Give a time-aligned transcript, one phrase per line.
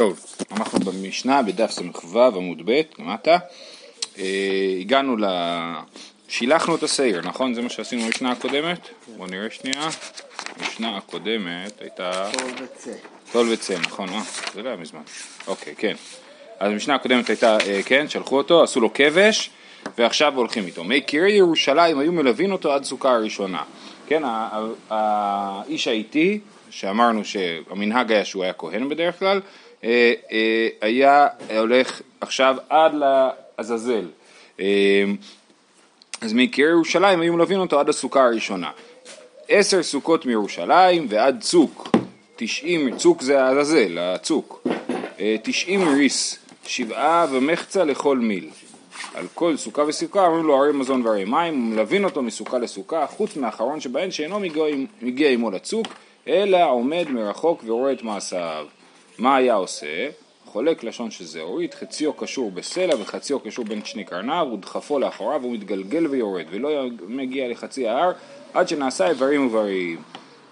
[0.00, 3.38] טוב, אנחנו במשנה בדף ס"ו עמוד ב', למטה.
[4.18, 4.24] אה,
[4.80, 5.24] הגענו ל...
[6.28, 7.54] שילחנו את השעיר, נכון?
[7.54, 8.88] זה מה שעשינו במשנה הקודמת?
[9.16, 9.88] בואו נראה שנייה.
[10.56, 12.30] המשנה הקודמת הייתה...
[12.32, 12.90] טול וצא.
[13.32, 14.22] טול וצא, נכון, אה,
[14.54, 15.00] זה לא היה מזמן.
[15.46, 15.94] אוקיי, כן.
[16.58, 19.50] אז המשנה הקודמת הייתה, אה, כן, שלחו אותו, עשו לו כבש,
[19.98, 20.84] ועכשיו הולכים איתו.
[20.84, 23.62] מי קירי ירושלים היו מלווים אותו עד סוכה הראשונה.
[24.06, 24.22] כן,
[24.90, 26.40] האיש האיטי,
[26.70, 29.40] שאמרנו שהמנהג היה שהוא היה כהן בדרך כלל,
[30.80, 31.26] היה
[31.58, 34.04] הולך עכשיו עד לעזאזל.
[34.60, 35.04] אה,
[36.20, 38.70] אז מקירי ירושלים היו מלווים אותו עד הסוכה הראשונה.
[39.48, 41.88] עשר סוכות מירושלים ועד צוק,
[42.36, 44.66] תשעים, צוק זה העזאזל, הצוק,
[45.20, 48.48] אה, תשעים ריס, שבעה ומחצה לכל מיל.
[49.14, 53.36] על כל סוכה וסוכה אומרים לו הרי מזון והרי מים, ומלווין אותו מסוכה לסוכה, חוץ
[53.36, 54.40] מהאחרון שבהן שאינו
[55.02, 55.86] מגיע עמו לצוק,
[56.28, 58.66] אלא עומד מרחוק ורואה את מעשיו.
[59.20, 60.08] מה היה עושה?
[60.46, 65.52] חולק לשון של זהורית, חציו קשור בסלע וחציו קשור בין שני קרניו, ודחפו לאחוריו והוא
[65.52, 66.70] מתגלגל ויורד, ולא
[67.08, 68.12] מגיע לחצי ההר
[68.54, 70.02] עד שנעשה איברים ובריים.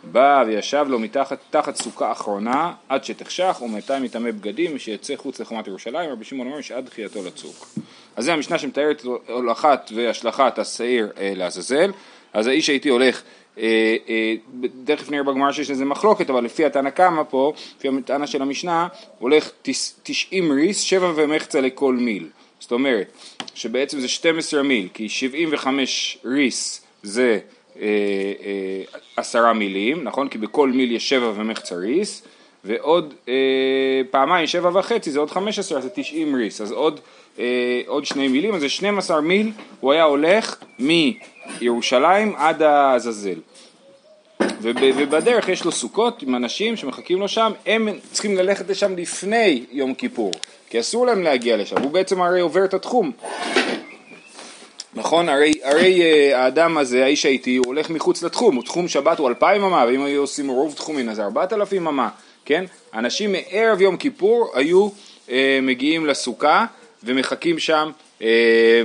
[0.04, 5.66] בא וישב לו מתחת תחת סוכה אחרונה עד שתחשך ומתי מטמא בגדים ושיצא חוץ לחומת
[5.66, 7.68] ירושלים רבי שמעון אומר שעד דחייתו לצוק.
[8.16, 11.90] אז זה המשנה שמתארת הולכת והשלכת השעיר אה, לעזאזל
[12.32, 13.22] אז האיש הייתי הולך
[14.84, 18.88] תכף נראה בגמרא שיש לזה מחלוקת אבל לפי התנא קמא פה לפי הטענה של המשנה
[19.18, 22.28] הולך תס- 90 ריס שבע ומחצה לכל מיל
[22.60, 23.12] זאת אומרת
[23.54, 27.38] שבעצם זה 12 מיל כי 75 ריס זה
[27.80, 27.86] אה,
[28.44, 30.28] אה, עשרה מילים, נכון?
[30.28, 32.22] כי בכל מיל יש שבע ומחצה ריס,
[32.64, 33.34] ועוד אה,
[34.10, 37.00] פעמיים שבע וחצי זה עוד חמש עשרה, זה תשעים ריס, אז עוד,
[37.38, 43.38] אה, עוד שני מילים, אז זה 12 מיל, הוא היה הולך מירושלים עד העזאזל.
[44.60, 49.64] וב, ובדרך יש לו סוכות עם אנשים שמחכים לו שם, הם צריכים ללכת לשם לפני
[49.70, 50.32] יום כיפור,
[50.70, 53.12] כי אסור להם להגיע לשם, הוא בעצם הרי עובר את התחום.
[54.94, 55.28] נכון?
[55.28, 59.28] הרי, הרי אה, האדם הזה, האיש האיטי, הוא הולך מחוץ לתחום, הוא תחום שבת הוא
[59.28, 62.08] אלפיים אמה, ואם היו עושים רוב תחומים אז ארבעת אלפים אמה,
[62.44, 62.64] כן?
[62.94, 64.88] אנשים מערב יום כיפור היו
[65.30, 66.66] אה, מגיעים לסוכה
[67.04, 67.90] ומחכים שם,
[68.22, 68.82] אה,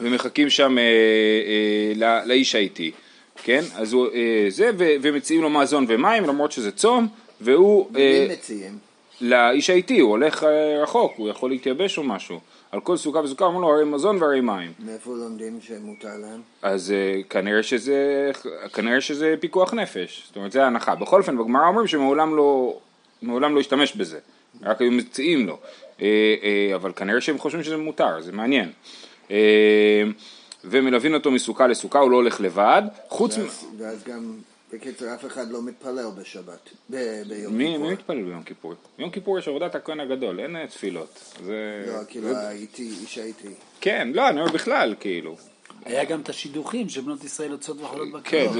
[0.00, 2.90] ומחכים שם אה, אה, לא- לאיש האיטי,
[3.42, 3.62] כן?
[3.74, 4.08] אז הוא,
[4.48, 7.08] זה, ומציעים לו מזון ומים למרות שזה צום,
[7.40, 7.86] והוא...
[7.90, 8.78] מי מציעים?
[9.20, 10.46] לאיש האיטי, הוא הולך
[10.82, 12.40] רחוק, הוא יכול להתייבש או משהו.
[12.74, 14.72] על כל סוכה וסוכה אמרו לו הרי מזון והרי מים.
[14.78, 16.40] מאיפה לומדים שמותר להם?
[16.62, 18.30] אז אה, כנראה שזה,
[18.72, 20.94] כנראה שזה פיקוח נפש, זאת אומרת זה ההנחה.
[20.94, 22.78] בכל אופן בגמרא אומרים שמעולם לא,
[23.22, 24.18] מעולם לא השתמש בזה,
[24.62, 25.58] רק היו מציעים לו.
[26.02, 26.06] אה,
[26.42, 28.72] אה, אבל כנראה שהם חושבים שזה מותר, זה מעניין.
[29.30, 30.02] אה,
[30.64, 33.42] ומלווין אותו מסוכה לסוכה, הוא לא הולך לבד, חוץ מ...
[33.78, 34.34] ואז- גם,
[34.72, 37.86] בקיצור, אף אחד לא מתפלל בשבת, ב- ביום מי, כיפור.
[37.86, 38.74] מי מתפלל ביום כיפור?
[38.98, 41.34] יום כיפור יש עבודת הכהן הגדול, אין תפילות.
[41.44, 41.84] זה...
[41.86, 43.48] לא, כאילו זה- האיטי, איש האיטי.
[43.80, 45.36] כן, לא, אני אומר בכלל, כאילו.
[45.84, 48.56] היה גם את השידוכים שבנות ישראל יוצאות וחולות כן, בקרוב.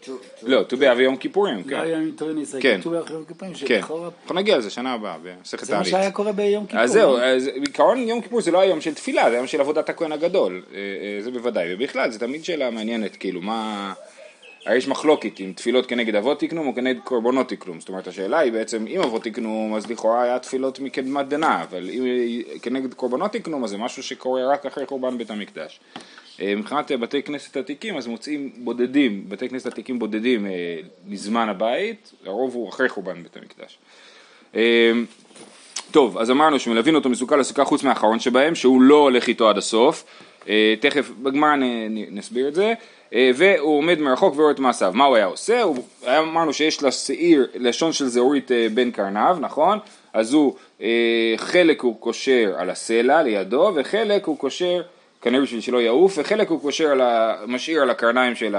[0.00, 0.18] ט"ו-
[0.50, 1.80] לא, ט"ו באב ויום כיפורים, לא כן.
[1.80, 2.80] היה מיתרי ניסאי, כן.
[2.80, 3.58] כתוב אחרי יום כיפורים, כן.
[3.60, 5.84] שלכאורה אנחנו נגיע לזה שנה הבאה, במסכת זה מה.
[5.84, 6.80] שהיה קורה ביום כיפור.
[6.82, 7.16] אז זהו,
[7.60, 10.78] בעיקרון יום כיפור זה לא היום של תפילה, זה היום של עבודת הכהן הגדול, אה,
[10.78, 13.92] אה, זה בוודאי, ובכלל, זה תמיד שאלה מעניינת, כאילו, מה...
[14.66, 18.38] הרי יש מחלוקת אם תפילות כנגד אבות תקנום או כנגד קורבנות תקנום, זאת אומרת השאלה
[18.38, 22.04] היא בעצם אם אבות תקנום אז לכאורה היה תפילות מקדמת דנא, אבל אם
[22.62, 25.80] כנגד קורבנות תקנום אז זה משהו שקורה רק אחרי קורבן בית המקדש.
[26.40, 30.50] אה, מבחינת אה, בתי כנסת עתיקים אז מוצאים בודדים, בתי כנסת עתיקים בודדים אה,
[31.06, 33.78] מזמן הבית, לרוב הוא אחרי קורבן בית המקדש.
[35.90, 39.58] טוב, אז אמרנו שמלווין אותו מסוכה לסוכה חוץ מהאחרון שבהם, שהוא לא הולך איתו עד
[39.58, 40.04] הסוף,
[40.80, 41.56] תכף בגמרא
[41.90, 42.74] נסביר את זה,
[43.12, 44.92] והוא עומד מרחוק ורואה את מעשיו.
[44.94, 45.62] מה הוא היה עושה?
[45.62, 49.78] הוא, היה- אמרנו שיש לשעיר לשון של זהורית אה, בין קרניו, נכון?
[50.12, 50.86] אז הוא, אה,
[51.36, 54.82] חלק הוא קושר על הסלע לידו, וחלק הוא קושר,
[55.22, 57.36] כנראה בשביל שלא יעוף, וחלק הוא קושר על ה...
[57.46, 58.56] משאיר על הקרניים של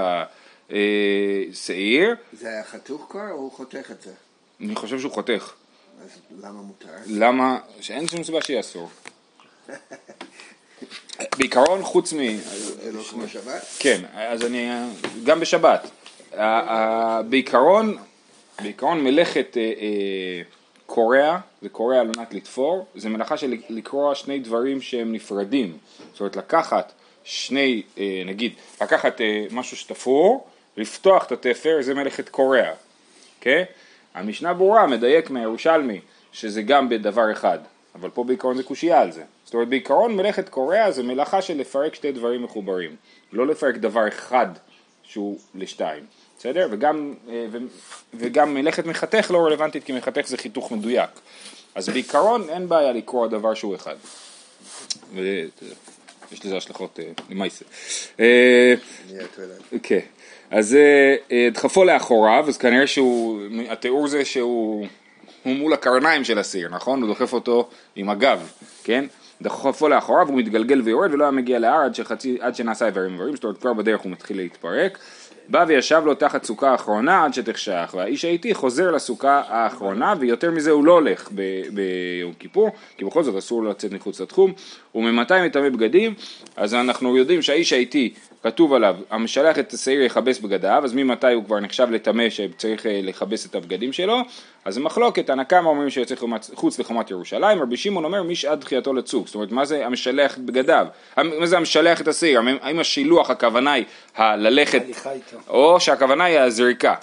[0.70, 2.14] השעיר.
[2.32, 4.10] זה היה חתוך כבר או הוא חותך את זה?
[4.60, 5.52] אני חושב שהוא חותך.
[6.04, 6.10] אז
[6.42, 6.88] למה מותר?
[7.06, 7.58] למה?
[7.80, 8.88] שאין שום סיבה שיהיה אסור.
[11.38, 12.36] בעיקרון חוץ מ...
[12.82, 13.62] זה לא כמו שבת?
[13.78, 14.70] כן, אז אני...
[15.24, 15.90] גם בשבת.
[17.28, 17.96] בעיקרון,
[18.62, 20.42] בעיקרון מלאכת אה, אה,
[20.86, 25.78] קורע, זה קורע על מנת לתפור, זה מלאכה של לקרוע שני דברים שהם נפרדים.
[26.12, 26.92] זאת אומרת לקחת
[27.24, 28.52] שני, אה, נגיד,
[28.82, 30.46] לקחת אה, משהו שתפור,
[30.76, 32.64] לפתוח את התפר, זה מלאכת קורע.
[33.38, 33.64] אוקיי?
[34.14, 36.00] המשנה ברורה מדייק מהירושלמי
[36.32, 37.58] שזה גם בדבר אחד,
[37.94, 39.22] אבל פה בעיקרון זה קושייה על זה.
[39.44, 42.96] זאת אומרת בעיקרון מלאכת קורע זה מלאכה של לפרק שתי דברים מחוברים,
[43.32, 44.46] לא לפרק דבר אחד
[45.02, 46.04] שהוא לשתיים.
[46.38, 46.68] בסדר?
[46.70, 47.46] וגם, אה,
[48.14, 51.10] וגם מלאכת מחתך לא רלוונטית כי מחתך זה חיתוך מדויק.
[51.74, 53.96] אז בעיקרון אין בעיה לקרוא דבר שהוא אחד.
[55.14, 57.64] ויש לזה השלכות אה, למעשה.
[58.20, 58.74] אה.
[59.82, 60.00] כן,
[60.50, 64.86] אז אה, אה, דחפו לאחוריו, אז כנראה שהוא, התיאור זה שהוא
[65.42, 67.02] הוא מול הקרניים של הסיר, נכון?
[67.02, 68.52] הוא דוחף אותו עם הגב,
[68.84, 69.04] כן?
[69.42, 73.34] דחפו לאחוריו, הוא מתגלגל ויורד ולא היה מגיע להר עד, שחצי, עד שנעשה איברים איברים,
[73.34, 74.98] זאת אומרת כבר בדרך הוא מתחיל להתפרק.
[75.48, 80.70] בא וישב לו תחת סוכה האחרונה עד שתחשך, והאיש האיטי חוזר לסוכה האחרונה, ויותר מזה
[80.70, 81.28] הוא לא הולך
[81.70, 84.52] ביום כיפור, כי בכל זאת אסור לו לצאת מחוץ לתחום,
[84.94, 86.14] וממתי מטמא בגדים,
[86.56, 91.44] אז אנחנו יודעים שהאיש האיטי, כתוב עליו, המשלח את השעיר יכבס בגדיו, אז ממתי הוא
[91.44, 94.18] כבר נחשב לטמא שצריך אה, לכבס את הבגדים שלו,
[94.64, 98.94] אז מחלוקת, הנא קמא אומרים שיוצא חומת- חוץ לחומת ירושלים, רבי שמעון אומר משעד דחייתו
[98.94, 100.86] לצוק, זאת אומרת מה זה המשלח בגדיו,
[101.16, 103.84] מה זה המשלח את השעיר, האם השילוח הכוונה היא
[104.18, 104.82] ללכת.
[105.48, 106.94] או שהכוונה היא הזריקה.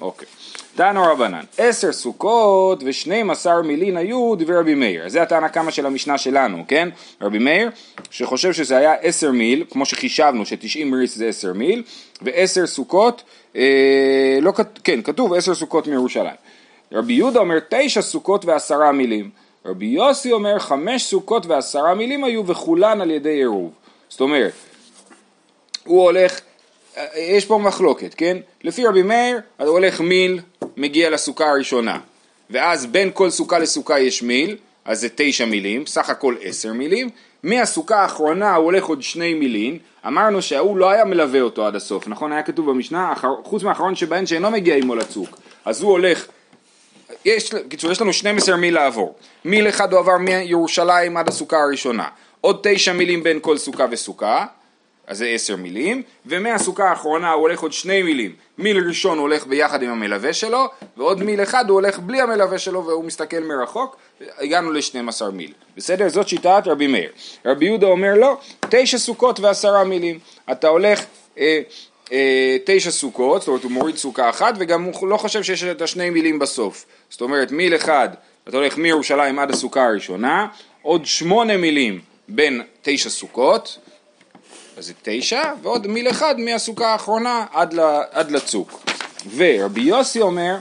[0.00, 0.28] אוקיי.
[0.76, 5.08] תנו רבנן, עשר סוכות ושנים עשר מילין היו דברי רבי מאיר.
[5.08, 6.88] זה הטענה כמה של המשנה שלנו, כן?
[7.22, 7.70] רבי מאיר,
[8.10, 11.82] שחושב שזה היה עשר מיל, כמו שחישבנו שתשעים ריס זה עשר מיל,
[12.22, 13.22] ועשר סוכות,
[13.56, 13.62] אה,
[14.40, 16.34] לא, כת- כן, כתוב עשר סוכות מירושלים.
[16.92, 19.30] רבי יהודה אומר תשע סוכות ועשרה מילים.
[19.66, 23.70] רבי יוסי אומר חמש סוכות ועשרה מילים היו וכולן על ידי עירוב.
[24.08, 24.52] זאת אומרת,
[25.84, 26.40] הוא הולך,
[27.16, 28.36] יש פה מחלוקת, כן?
[28.64, 30.40] לפי רבי מאיר, הוא הולך מיל,
[30.76, 31.98] מגיע לסוכה הראשונה,
[32.50, 37.08] ואז בין כל סוכה לסוכה יש מיל, אז זה תשע מילים, סך הכל עשר מילים,
[37.42, 42.08] מהסוכה האחרונה הוא הולך עוד שני מילים, אמרנו שההוא לא היה מלווה אותו עד הסוף,
[42.08, 42.32] נכון?
[42.32, 43.14] היה כתוב במשנה,
[43.44, 46.26] חוץ מהאחרון שבהן שאינו מגיע עמו לצוק, אז הוא הולך
[47.24, 49.14] יש, בקיצור, יש לנו 12 מיל לעבור.
[49.44, 52.08] מיל אחד הוא עבר מירושלים עד הסוכה הראשונה.
[52.40, 54.46] עוד תשע מילים בין כל סוכה וסוכה,
[55.06, 58.34] אז זה עשר מילים, ומהסוכה האחרונה הוא הולך עוד שני מילים.
[58.58, 60.66] מיל ראשון הולך ביחד עם המלווה שלו,
[60.96, 63.96] ועוד מיל אחד הוא הולך בלי המלווה שלו והוא מסתכל מרחוק,
[64.38, 65.52] הגענו ל-12 מיל.
[65.76, 66.08] בסדר?
[66.08, 67.10] זאת שיטת רבי מאיר.
[67.46, 68.38] רבי יהודה אומר לא,
[68.68, 70.18] תשע סוכות ועשרה מילים.
[70.52, 71.04] אתה הולך...
[71.38, 71.60] אה,
[72.12, 75.82] אה, תשע סוכות, זאת אומרת הוא מוריד סוכה אחת וגם הוא לא חושב שיש את
[75.82, 76.86] השני מילים בסוף.
[77.10, 78.08] זאת אומרת מיל אחד,
[78.48, 80.46] אתה הולך מירושלים עד הסוכה הראשונה,
[80.82, 83.78] עוד שמונה מילים בין תשע סוכות,
[84.80, 87.80] אז זה תשע, ועוד מיל אחד מהסוכה האחרונה עד, ל,
[88.10, 88.82] עד לצוק.
[89.36, 90.56] ורבי יוסי אומר,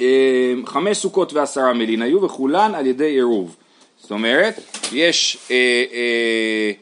[0.00, 3.56] אה, חמש סוכות ועשרה מילין היו וכולן על ידי עירוב.
[4.00, 4.60] זאת אומרת,
[4.92, 5.56] יש, אה,
[5.92, 6.72] אה,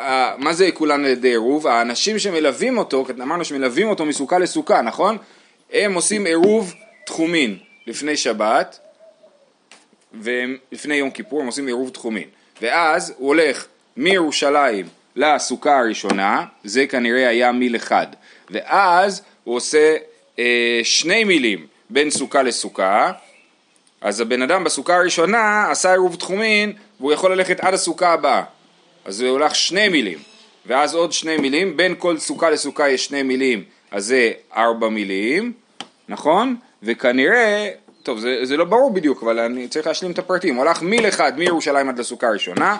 [0.00, 1.66] אה, מה זה כולן על ידי עירוב?
[1.66, 5.16] האנשים שמלווים אותו, אמרנו שמלווים אותו מסוכה לסוכה, נכון?
[5.72, 6.74] הם עושים עירוב
[7.06, 8.78] תחומין לפני שבת,
[10.14, 12.28] ולפני יום כיפור הם עושים עירוב תחומין.
[12.62, 13.66] ואז הוא הולך
[13.96, 14.86] מירושלים
[15.16, 18.06] לסוכה הראשונה, זה כנראה היה מיל אחד.
[18.50, 19.96] ואז הוא עושה
[20.38, 23.12] אה, שני מילים בין סוכה לסוכה,
[24.00, 28.42] אז הבן אדם בסוכה הראשונה עשה עירוב תחומין והוא יכול ללכת עד הסוכה הבאה.
[29.04, 30.18] אז הוא הולך שני מילים,
[30.66, 35.52] ואז עוד שני מילים, בין כל סוכה לסוכה יש שני מילים, אז זה ארבע מילים,
[36.08, 36.56] נכון?
[36.82, 37.70] וכנראה,
[38.02, 41.08] טוב זה, זה לא ברור בדיוק, אבל אני צריך להשלים את הפרטים, הוא הלך מיל
[41.08, 42.76] אחד מירושלים עד לסוכה הראשונה,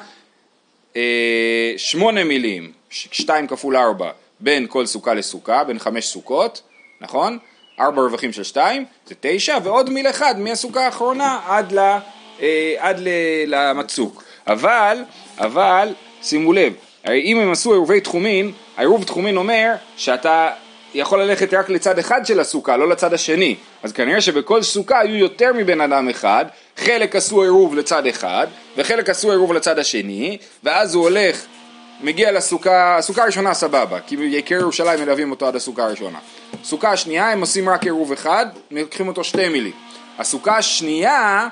[1.77, 4.11] שמונה מילים, שתיים כפול ארבע,
[4.41, 6.63] בין כל סוכה לסוכה, בין חמש סוכות,
[7.01, 7.39] נכון?
[7.81, 11.79] ארבע רווחים של שתיים, זה תשע, ועוד מיל אחד מהסוכה האחרונה עד, ל,
[12.41, 13.09] אה, עד ל,
[13.47, 14.25] למצוק.
[14.47, 14.99] אבל,
[15.39, 15.89] אבל,
[16.23, 16.73] שימו לב,
[17.11, 20.49] אם הם עשו עירובי תחומין, העירוב תחומין אומר שאתה
[20.95, 23.57] יכול ללכת רק לצד אחד של הסוכה, לא לצד השני.
[23.83, 26.45] אז כנראה שבכל סוכה היו יותר מבן אדם אחד,
[26.77, 31.45] חלק עשו עירוב לצד אחד, וחלק עשו עירוב לצד השני, ואז הוא הולך,
[32.01, 36.19] מגיע לסוכה, הסוכה הראשונה סבבה, כי יקר ירושלים מלווים אותו עד הסוכה הראשונה.
[36.65, 39.73] סוכה השנייה הם עושים רק עירוב אחד, לוקחים אותו שתי מילים.
[40.19, 41.49] הסוכה השנייה,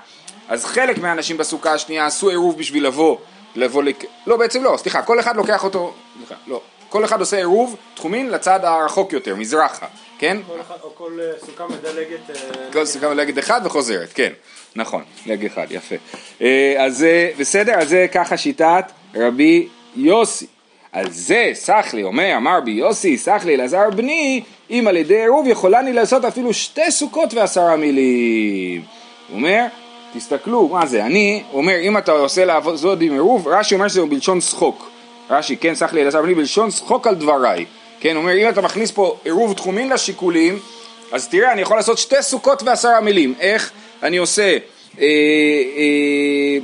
[0.48, 3.16] אז חלק מהאנשים בסוכה השנייה עשו עירוב בשביל לבוא,
[3.54, 4.04] לבוא לק...
[4.26, 8.30] לא בעצם לא, סליחה, כל אחד לוקח אותו, סליחה, לא, כל אחד עושה עירוב תחומין
[8.30, 9.86] לצד הרחוק יותר, מזרחה,
[10.18, 10.36] כן?
[10.46, 12.36] כל אחד- או כל אה, סוכה מדלגת אה,
[12.72, 14.32] כל סוכה לגד אחד וחוזרת, כן,
[14.76, 15.94] נכון, לג אחד, יפה.
[16.42, 17.06] אה, אז
[17.38, 20.46] בסדר, אז זה ככה שיטת רבי יוסי.
[20.92, 25.92] על זה סחלי אומר, אמר בי יוסי, סחלי אלעזר בני, אם על ידי עירוב יכולני
[25.92, 28.82] לעשות אפילו שתי סוכות ועשרה מילים.
[29.28, 29.66] הוא אומר,
[30.14, 34.40] תסתכלו, מה זה, אני, אומר, אם אתה עושה לעבוד עם עירוב, רש"י אומר שזה בלשון
[34.40, 34.90] שחוק.
[35.30, 37.64] רש"י, כן, סחלי אלעזר בני, בלשון שחוק על דבריי.
[38.00, 40.58] כן, אומר, אם אתה מכניס פה עירוב תחומין לשיקולים,
[41.12, 43.34] אז תראה, אני יכול לעשות שתי סוכות ועשרה מילים.
[43.40, 43.72] איך
[44.04, 44.56] אני עושה,
[45.00, 45.06] אה,
[45.76, 46.58] אה,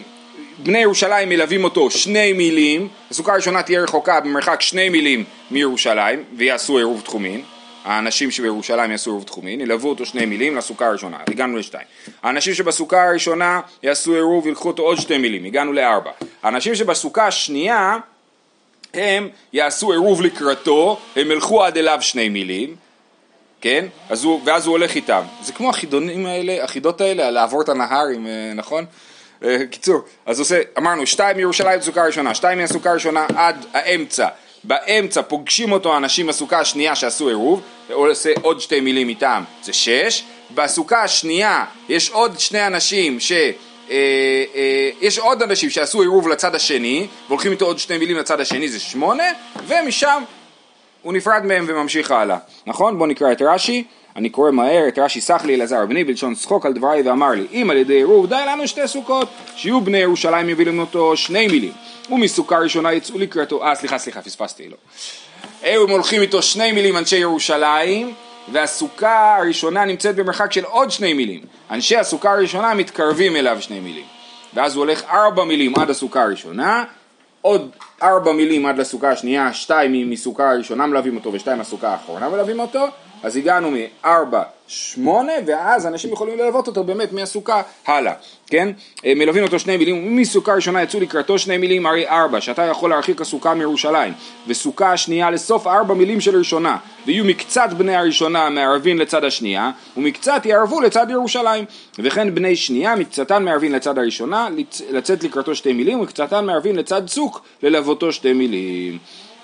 [0.59, 6.79] בני ירושלים מלווים אותו שני מילים, הסוכה הראשונה תהיה רחוקה במרחק שני מילים מירושלים, ויעשו
[6.79, 7.43] עירוב תחומין,
[7.85, 11.87] האנשים שבירושלים יעשו עירוב תחומין, ילוו אותו שני מילים לסוכה הראשונה, הגענו לשתיים.
[12.23, 16.11] האנשים שבסוכה הראשונה יעשו עירוב, ילכו אותו עוד שתי מילים, הגענו לארבע.
[16.43, 17.99] האנשים שבסוכה השנייה
[18.95, 22.77] הם יעשו עירוב לקראתו, הם ילכו עד אליו שני מילים,
[23.61, 23.87] כן?
[24.09, 25.23] אז הוא, ואז הוא הולך איתם.
[25.43, 28.85] זה כמו החידונים האלה, החידות האלה, לעבור את הנהר, עם, אה, נכון?
[29.45, 34.29] אה, קיצור, אז עושה, אמרנו, שתיים מירושלים בסוכה הראשונה, שתיים מהסוכה הראשונה עד האמצע.
[34.65, 37.63] באמצע פוגשים אותו אנשים בסוכה השנייה שעשו עירוב,
[37.93, 40.25] הוא עושה עוד שתי מילים איתם, זה שש.
[40.55, 43.33] בסוכה השנייה יש עוד שני אנשים ש...
[43.91, 44.45] אה,
[45.01, 48.81] יש עוד אנשים שעשו עירוב לצד השני, והולכים איתו עוד שתי מילים לצד השני, זה
[48.81, 49.25] שמונה,
[49.67, 50.23] ומשם
[51.03, 52.99] הוא נפרד מהם וממשיך הלאה, נכון?
[52.99, 53.85] בואו נקרא את רש"י,
[54.17, 57.47] אני קורא מהר את רש"י סח לי אלעזר בני בלשון צחוק על דבריי ואמר לי
[57.53, 59.29] אם על ידי עירוב די לנו שתי סוכות.
[59.57, 61.73] שיהיו בני ירושלים יביאו אותו שני מילים.
[62.11, 64.77] ומסוכה ראשונה יצאו לקראתו אה סליחה סליחה פספסתי לו
[65.63, 68.15] הם הולכים איתו שני מילים אנשי ירושלים
[68.53, 71.41] והסוכה הראשונה נמצאת במרחק של עוד שני מילים.
[71.71, 74.05] אנשי הסוכה הראשונה מתקרבים אליו שני מילים.
[74.55, 76.85] ואז הוא הולך ארבע מילים עד הסוכה הראשונה
[77.43, 77.71] עוד
[78.03, 82.87] ארבע מילים עד לסוכה השנייה, שתיים מסוכה הראשונה מלווים אותו ושתיים מהסוכה האחרונה מלווים אותו,
[83.23, 88.13] אז הגענו מארבע, שמונה, ואז אנשים יכולים ללוות אותו באמת מהסוכה הלאה,
[88.47, 88.69] כן?
[89.05, 92.91] אה, מלווים אותו שני מילים, מסוכה ראשונה יצאו לקראתו שני מילים, הרי ארבע, שאתה יכול
[92.91, 94.13] להרחיק הסוכה מירושלים,
[94.47, 100.47] וסוכה השנייה לסוף ארבע מילים של ראשונה, ויהיו מקצת בני הראשונה מערבין לצד השנייה, ומקצת
[100.47, 101.65] יערבו לצד ירושלים,
[101.99, 104.49] וכן בני שנייה מקצתן מערבין לצד הראשונה,
[104.91, 108.99] לצאת לקראתו שתי מילים, ומקצתן מערבין לצד צוק ללוותו שתי מילים.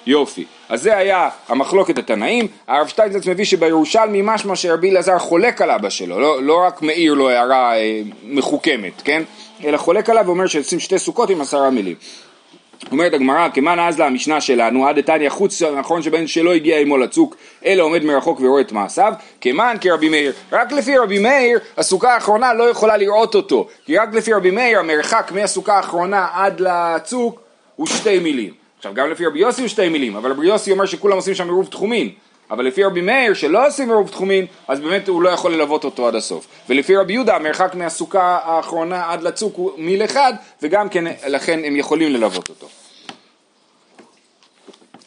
[0.07, 0.45] יופי.
[0.69, 5.91] אז זה היה המחלוקת התנאים, הרב שטיינזץ מביא שבירושלמי משמע שרבי אלעזר חולק על אבא
[5.91, 9.23] שלו, לא, לא רק מעיר לו הערה אה, מחוכמת, כן?
[9.65, 11.95] אלא חולק עליו ואומר שעושים שתי סוכות עם עשרה מילים.
[12.93, 16.99] אומרת הגמרא, כמאן אז לה המשנה שלנו, עד דתניא חוץ נכון שבן שלא הגיע עמו
[16.99, 22.15] לצוק, אלא עומד מרחוק ורואה את מעשיו, כמאן כרבי מאיר, רק לפי רבי מאיר, הסוכה
[22.15, 27.41] האחרונה לא יכולה לראות אותו, כי רק לפי רבי מאיר המרחק מהסוכה האחרונה עד לצוק
[27.77, 28.66] הוא שתי מילים.
[28.77, 31.45] עכשיו גם לפי רבי יוסי הוא שתי מילים, אבל רבי יוסי אומר שכולם עושים שם
[31.45, 32.11] עירוב תחומין.
[32.51, 36.09] אבל לפי רבי מאיר שלא עושים עירוב תחומין, אז באמת הוא לא יכול ללוות אותו
[36.09, 36.47] עד הסוף.
[36.69, 41.77] ולפי רבי יהודה המרחק מהסוכה האחרונה עד לצוק הוא מיל אחד, וגם כן לכן הם
[41.77, 42.67] יכולים ללוות אותו.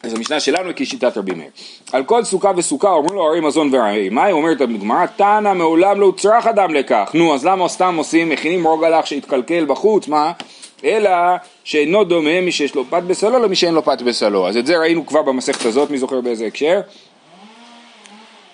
[0.02, 1.50] אז המשנה שלנו היא כשיטת רבי מאיר.
[1.92, 6.06] על כל סוכה וסוכה אומרים לו הרי מזון והרי מים, אומרת הגמרא, תנא מעולם לא
[6.06, 7.10] הוצרך אדם לכך.
[7.14, 10.32] נו, אז למה סתם עושים, מכינים רוגלח שהתקלקל בחוץ, מה?
[10.84, 11.10] אלא
[11.64, 14.48] שאינו דומה מי שיש לו פת בסלו למי שאין לו פת בסלו.
[14.48, 16.80] אז את זה ראינו כבר במסכת הזאת, מי זוכר באיזה הקשר?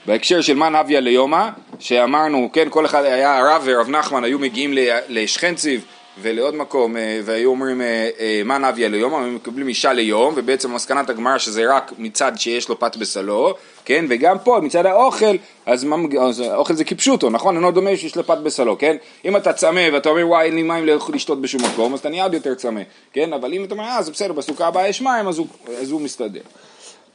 [0.07, 4.71] בהקשר של מן אביה ליומא, שאמרנו, כן, כל אחד היה, הרב ורב נחמן היו מגיעים
[5.09, 5.85] לשכנציב
[6.23, 10.75] ולעוד מקום, אה, והיו אומרים אה, אה, מן אביה ליומא, הם מקבלים אישה ליום, ובעצם
[10.75, 13.55] מסקנת הגמרא שזה רק מצד שיש לו פת בסלו,
[13.85, 17.57] כן, וגם פה מצד האוכל, אז, מה, אז האוכל זה כפשוטו, נכון?
[17.57, 18.97] אינו דומה שיש לו פת בסלו, כן?
[19.25, 22.23] אם אתה צמא ואתה אומר וואי אין לי מים לשתות בשום מקום, אז אתה נהיה
[22.23, 22.81] עוד יותר צמא,
[23.13, 23.33] כן?
[23.33, 25.47] אבל אם אתה אומר אה זה בסדר, בסוכה הבאה יש מים, אז הוא,
[25.81, 26.41] אז הוא מסתדר.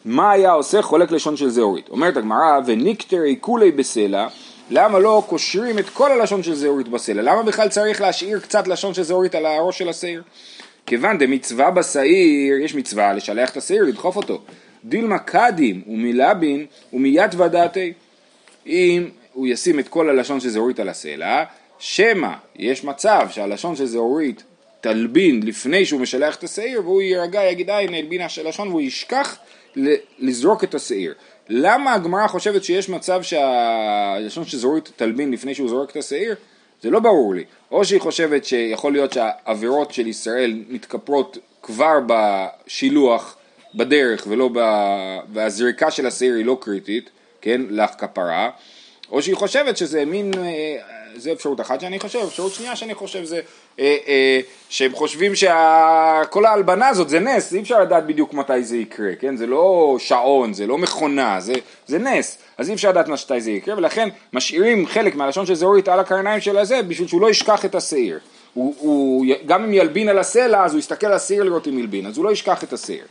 [0.05, 1.89] מה היה עושה חולק לשון של זהורית?
[1.89, 4.27] אומרת הגמרא, וניקטרי כולי בסלע,
[4.73, 7.21] למה לא קושרים את כל הלשון של זהורית בסלע?
[7.21, 10.23] למה בכלל צריך להשאיר קצת לשון של זהורית על הראש של השעיר?
[10.85, 14.41] כיוון דמצווה בשעיר, יש מצווה לשלח את השעיר, לדחוף אותו.
[14.85, 17.93] דילמה קדים ומלבין ומיית ודעתי.
[18.67, 21.43] אם הוא ישים את כל הלשון של זהורית על הסלע,
[21.79, 24.43] שמא יש מצב שהלשון של זהורית
[24.81, 28.81] תלבין לפני שהוא משלח את השעיר והוא יירגע, יגיד אה הנה הלבינה של לשון והוא
[28.81, 29.37] ישכח
[30.19, 31.13] לזרוק את השעיר.
[31.49, 36.35] למה הגמרא חושבת שיש מצב שהלשון של זהורית תלבין לפני שהוא זורק את השעיר?
[36.81, 37.43] זה לא ברור לי.
[37.71, 43.37] או שהיא חושבת שיכול להיות שהעבירות של ישראל מתכפרות כבר בשילוח
[43.75, 44.59] בדרך ולא ב...
[45.33, 47.09] והזריקה של השעיר היא לא קריטית,
[47.41, 48.49] כן, לך כפרה,
[49.11, 50.75] או שהיא חושבת שזה מין, אה,
[51.15, 53.41] זה אפשרות אחת שאני חושב, אפשרות שנייה שאני חושב זה
[53.79, 54.39] אה, אה,
[54.69, 59.35] שהם חושבים שכל ההלבנה הזאת זה נס, אי אפשר לדעת בדיוק מתי זה יקרה, כן,
[59.35, 61.53] זה לא שעון, זה לא מכונה, זה,
[61.87, 65.87] זה נס, אז אי אפשר לדעת מתי זה יקרה, ולכן משאירים חלק מהלשון של זהורית
[65.87, 68.19] על הקרניים של הזה בשביל שהוא לא ישכח את השעיר.
[68.53, 72.05] הוא, הוא, גם אם ילבין על הסלע, אז הוא יסתכל על השעיר לראות אם ילבין,
[72.05, 73.05] אז הוא לא ישכח את השעיר.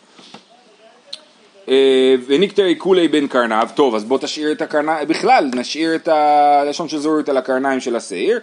[1.69, 6.89] אה, וניקטרי כולי בין קרניו, טוב אז בוא תשאיר את הקרניים, בכלל נשאיר את הלשון
[6.89, 8.41] של זורית על הקרניים של השעיר,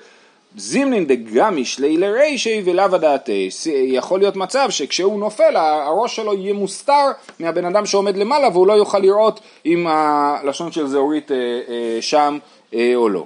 [0.56, 3.50] זימנין דגמיש לילה רישי ולאו הדעתי,
[3.88, 8.74] יכול להיות מצב שכשהוא נופל הראש שלו יהיה מוסתר מהבן אדם שעומד למעלה והוא לא
[8.74, 12.38] יוכל לראות אם הלשון של זהורית אה, אה, שם
[12.96, 13.26] או לא.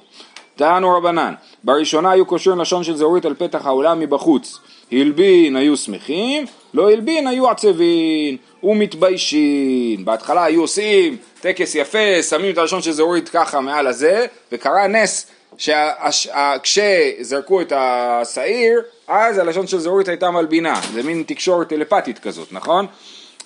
[0.56, 1.34] טענו רבנן,
[1.64, 4.60] בראשונה היו קושרים לשון של זהורית על פתח העולם מבחוץ,
[4.92, 10.06] הלבין היו שמחים, לא הלבין היו עצבין ומתביישים.
[10.06, 15.27] בהתחלה היו עושים טקס יפה, שמים את הלשון של זהורית ככה מעל הזה, וקרה נס
[15.58, 22.86] שכשזרקו את השעיר, אז הלשון של זהורית הייתה מלבינה, זה מין תקשורת טלפתית כזאת, נכון?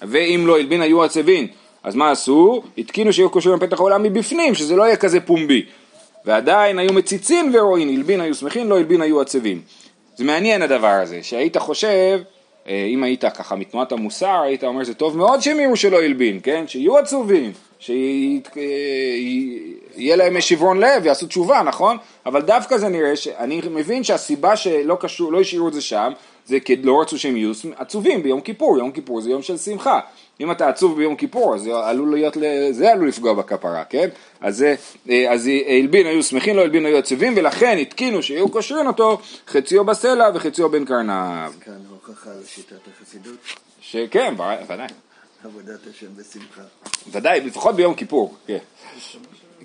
[0.02, 1.48] ואם לא הלבין היו עצבין,
[1.84, 2.64] אז מה עשו?
[2.78, 5.66] התקינו שיהיו קושרים פתח העולם מבפנים, שזה לא יהיה כזה פומבי.
[6.26, 9.62] ועדיין היו מציצים ורואים, הלבין היו שמחים, לא הלבין היו עצבים.
[10.16, 12.20] זה מעניין הדבר הזה, שהיית חושב,
[12.68, 16.64] אם היית ככה מתנועת המוסר, היית אומר זה טוב מאוד שהם יראו שלא הלבין, כן?
[16.68, 18.42] שיהיו עצובים, שיהיה
[20.16, 21.98] להם שברון לב, יעשו תשובה, נכון?
[22.26, 26.12] אבל דווקא זה נראה, שאני מבין שהסיבה שלא קשור, לא השאירו את זה שם,
[26.46, 30.00] זה כי לא רצו שהם יהיו עצובים ביום כיפור, יום כיפור זה יום של שמחה.
[30.40, 32.38] אם אתה עצוב ביום כיפור, אז זה עלול, להיות,
[32.72, 34.10] זה עלול לפגוע בכפרה, כן?
[34.42, 34.66] אז,
[35.10, 39.18] אה, אז הלבין היו שמחים, לא הלבין היו עצובים, ולכן התקינו שיהיו קושרים אותו
[39.48, 41.52] חציו בסלע וחציו בין קרניו.
[42.08, 43.38] הוכחה לשיטת החסידות,
[43.82, 44.34] שכן,
[44.68, 44.88] ודאי.
[45.44, 46.62] עבודת השם בשמחה.
[47.12, 48.58] ודאי, לפחות ביום כיפור, כן.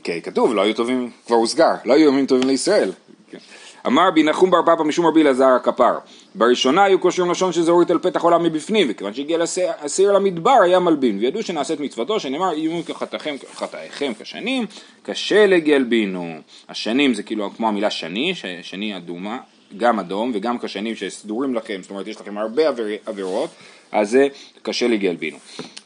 [0.02, 2.92] כן, כתוב, לא היו טובים, כבר הוסגר, לא היו ימים טובים לישראל.
[3.30, 3.38] כן.
[3.86, 5.98] אמר בי נחום בר פפא משום רבי אלעזר הכפר.
[6.34, 9.38] בראשונה היו קושרים לשון של זהורית על פתח עולם מבפנים, וכיוון שהגיע
[9.80, 14.66] השעיר למדבר היה מלבין, וידעו שנעשית מצוותו, שנאמר יהיו כחטאיכם כשנים,
[15.02, 16.38] קשה לגלבינו.
[16.68, 19.38] השנים זה כאילו כמו המילה שני, שני אדומה,
[19.76, 22.62] גם אדום וגם כשנים שסדורים לכם, זאת אומרת יש לכם הרבה
[23.06, 23.50] עבירות,
[23.92, 24.28] אז זה
[24.62, 25.36] קשה לגלבינו.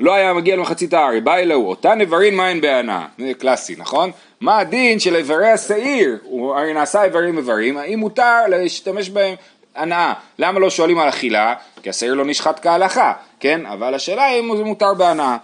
[0.00, 4.10] לא היה מגיע למחצית הארי, בא אלוהו, אותה נברין מה אין בענה, זה קלאסי, נכון?
[4.40, 6.18] מה הדין של איברי השעיר?
[6.22, 9.34] הוא הרי נעשה איברים איברים, האם מותר להשתמש בהם
[9.74, 10.12] הנאה?
[10.38, 11.54] למה לא שואלים על אכילה?
[11.82, 13.66] כי השעיר לא נשחט כהלכה, כן?
[13.66, 15.36] אבל השאלה אם זה מותר בהנאה.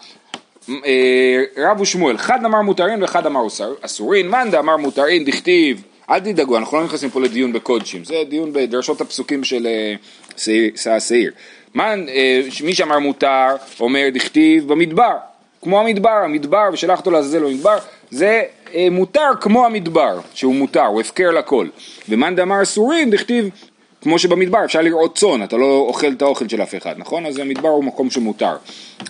[0.69, 3.41] אה, רב ושמואל, אחד אמר מותרים ואחד אמר
[3.81, 8.53] אסורין, מאן דאמר מותרים דכתיב, אל תדאגו, אנחנו לא נכנסים פה לדיון בקודשים, זה דיון
[8.53, 11.33] בדרשות הפסוקים של אה, השעיר.
[12.65, 13.47] מי שאמר מותר,
[13.81, 15.17] אומר דכתיב במדבר,
[15.63, 17.77] כמו המדבר, המדבר ושלח אותו לעזאזל במדבר,
[18.11, 18.43] זה
[18.75, 21.67] אה, מותר כמו המדבר, שהוא מותר, הוא הפקר לכל.
[22.09, 23.49] ומאן דאמר אסורים, דכתיב
[24.03, 27.27] כמו שבמדבר אפשר לראות צאן, אתה לא אוכל את האוכל של אף אחד, נכון?
[27.27, 28.57] אז המדבר הוא מקום שמותר.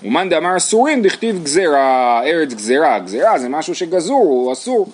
[0.02, 4.88] ומאן דאמר אסורים, דכתיב גזירה, ארץ גזירה, גזירה זה משהו שגזור, הוא אסור.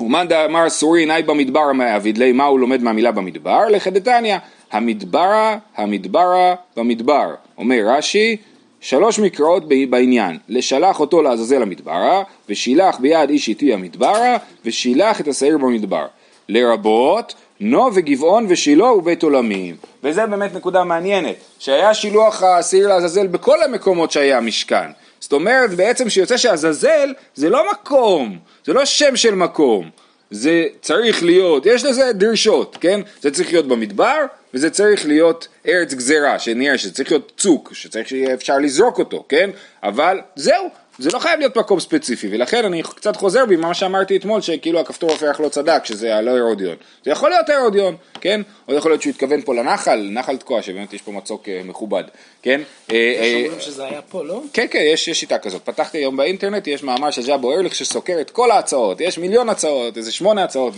[0.00, 3.68] ומאן דאמר אסורים, אי במדבר מעביד לי, מה הוא לומד מהמילה במדבר?
[3.68, 4.36] לחדתניא,
[4.72, 7.34] המדברה, המדברה, במדבר.
[7.58, 8.36] אומר רש"י,
[8.80, 15.58] שלוש מקראות בעניין, לשלח אותו לעזאזל המדברה, ושילח ביד איש איתי המדברה, ושילח את השעיר
[15.58, 16.06] במדבר.
[16.48, 19.76] לרבות נו וגבעון ושילה ובית עולמים.
[20.04, 24.90] וזה באמת נקודה מעניינת, שהיה שילוח השעיר לעזאזל בכל המקומות שהיה משכן.
[25.28, 29.90] זאת אומרת בעצם שיוצא שעזאזל זה לא מקום, זה לא שם של מקום,
[30.30, 33.00] זה צריך להיות, יש לזה דרישות, כן?
[33.20, 38.08] זה צריך להיות במדבר וזה צריך להיות ארץ גזירה, שנראה שזה צריך להיות צוק, שצריך
[38.08, 39.50] שיהיה אפשר לזרוק אותו, כן?
[39.82, 44.16] אבל זהו, זה לא חייב להיות מקום ספציפי, ולכן אני קצת חוזר בי מה שאמרתי
[44.16, 46.76] אתמול, שכאילו הכפתור הפרח לא צדק, שזה הלא הרודיון.
[47.04, 48.40] זה יכול להיות הרודיון, כן?
[48.68, 52.04] או יכול להיות שהוא התכוון פה לנחל, נחל תקוע, שבאמת יש פה מצוק אה, מכובד,
[52.42, 52.60] כן?
[52.92, 54.42] אה, יש אומרים שזה היה פה, לא?
[54.52, 55.62] כן, כן, יש, יש שיטה כזאת.
[55.64, 59.96] פתחתי היום באינטרנט, יש מאמר של ז'אבו ארליך שסוקר את כל ההצעות, יש מיליון הצעות,
[59.96, 60.74] איזה שמונה הצעות,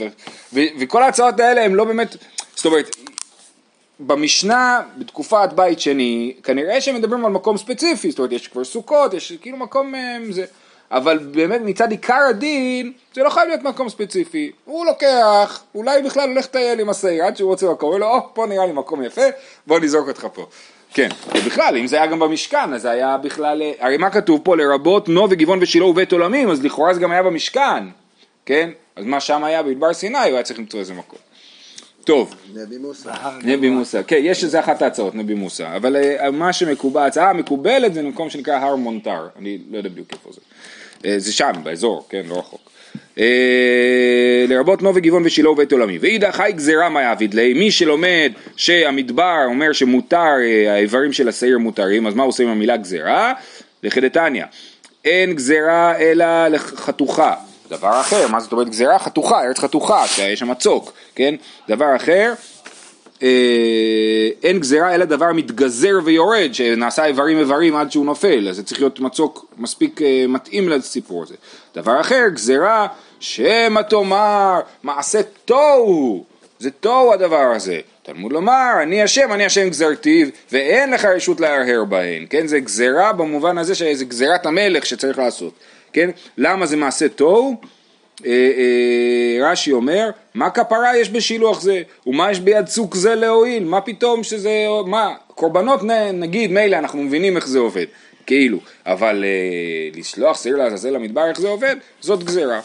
[0.52, 2.16] וכל ההצעות האלה הם לא באמת,
[2.54, 2.96] זאת אומרת,
[4.00, 9.14] במשנה, בתקופת בית שני, כנראה שהם מדברים על מקום ספציפי, זאת אומרת יש כבר סוכות,
[9.14, 10.44] יש כאילו מקום אה, זה,
[10.90, 16.28] אבל באמת מצד עיקר הדין, זה לא חייב להיות מקום ספציפי, הוא לוקח, אולי בכלל
[16.28, 18.72] הולך לטייל עם השעיר עד שהוא רוצה מקום, הוא אומר לו, או, פה נראה לי
[18.72, 19.22] מקום יפה,
[19.66, 20.46] בוא נזרוק אותך פה.
[20.94, 24.40] כן, ובכלל, אם זה היה גם במשכן, אז זה היה בכלל, אה, הרי מה כתוב
[24.44, 24.56] פה?
[24.56, 27.84] לרבות נו וגבעון ושילה ובית עולמים, אז לכאורה זה גם היה במשכן,
[28.46, 28.70] כן?
[28.96, 31.18] אז מה שם היה במדבר סיני, הוא היה צריך למצוא איזה מקום.
[32.04, 32.34] טוב.
[32.54, 33.10] נבי מוסא.
[33.42, 37.94] נבי מוסא, כן, יש איזה אחת ההצעות, נבי מוסא, אבל uh, מה שמקובל, ההצעה המקובלת
[37.94, 40.40] זה במקום שנקרא הר מונטר, אני לא יודע בדיוק איפה זה.
[40.98, 42.60] Uh, זה שם, באזור, כן, לא רחוק.
[43.16, 43.20] Uh,
[44.48, 45.98] לרבות נובי גבעון ושילה ובית עולמי.
[45.98, 50.34] ואידך חי גזירה מה יעביד לי, מי שלומד שהמדבר אומר שמותר,
[50.68, 53.32] האיברים של השעיר מותרים, אז מה עושים עם המילה גזירה?
[53.82, 54.44] לכדתניא,
[55.04, 57.34] אין גזירה אלא לחתוכה.
[57.70, 58.98] דבר אחר, מה זאת אומרת גזירה?
[58.98, 61.34] חתוכה, ארץ חתוכה, שיש שם צוק, כן?
[61.68, 62.32] דבר אחר,
[63.22, 68.62] אה, אין גזירה אלא דבר מתגזר ויורד, שנעשה איברים איברים עד שהוא נופל, אז זה
[68.62, 71.34] צריך להיות מצוק מספיק אה, מתאים לסיפור הזה.
[71.74, 72.86] דבר אחר, גזירה
[73.20, 76.24] שמא תאמר מעשה תוהו,
[76.58, 77.80] זה תוהו הדבר הזה.
[78.12, 82.46] תלמוד לומר, אני השם, אני השם גזרתיו, ואין לך רשות להרהר בהן, כן?
[82.46, 85.54] זה גזירה במובן הזה שזה גזירת המלך שצריך לעשות.
[85.92, 86.10] כן?
[86.38, 87.56] למה זה מעשה תוהו?
[88.26, 91.82] אה, אה, רש"י אומר, מה כפרה יש בשילוח זה?
[92.06, 93.64] ומה יש ביד צוק זה להועיל?
[93.64, 95.80] מה פתאום שזה, מה, קורבנות
[96.12, 97.86] נגיד, מילא אנחנו מבינים איך זה עובד,
[98.26, 101.76] כאילו, אבל אה, לשלוח שעיר לעזאזל למדבר, איך זה עובד?
[102.00, 102.60] זאת גזירה.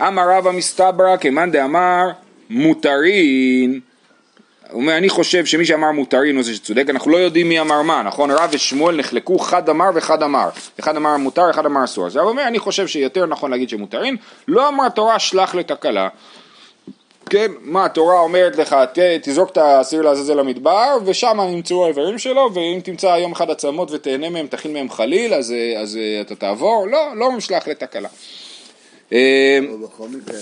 [0.00, 2.10] אמר רבא מסתברא כמאן דאמר
[2.50, 3.80] מותרין
[4.70, 7.82] הוא אומר, אני חושב שמי שאמר מותרין הוא זה שצודק, אנחנו לא יודעים מי אמר
[7.82, 8.30] מה, נכון?
[8.30, 10.48] רב ושמואל נחלקו, חד אמר וחד אמר.
[10.80, 12.06] אחד אמר מותר, אחד אמר אסור.
[12.06, 14.16] אז הרב אומר, אני חושב שיותר נכון להגיד שמותרין,
[14.48, 16.08] לא אמר התורה שלח לתקלה.
[17.30, 22.50] כן, מה התורה אומרת לך, ת, תזרוק את הסיר לעזאזל למדבר, ושם נמצאו האיברים שלו,
[22.54, 26.86] ואם תמצא יום אחד עצמות ותהנה מהם, תכין מהם חליל, אז, אז אה, אתה תעבור,
[26.90, 28.08] לא, לא משלח לתקלה.
[29.12, 30.38] אה, ובכל מקרה,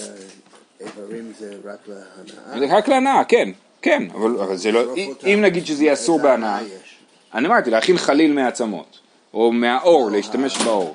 [0.80, 2.68] איברים זה רק להנאה.
[2.68, 3.48] זה רק להנאה, כן,
[3.82, 6.58] כן, אבל, אבל זה לא, לשרוף אם- נגיד שזה יהיה אסור בהנאה?
[7.34, 8.98] אני אמרתי להכין חליל מעצמות,
[9.34, 10.94] או מהאור, להשתמש באור.